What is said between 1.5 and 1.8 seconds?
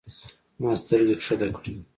کړې.